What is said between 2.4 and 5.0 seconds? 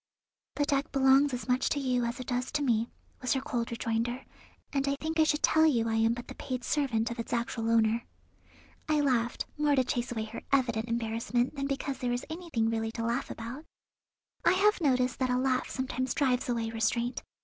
to me," was her cold rejoinder, "and I